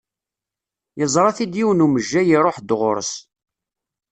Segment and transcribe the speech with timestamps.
[0.99, 3.13] Yeẓra-t-id yiwen umejjay iruḥ-d ɣur-s.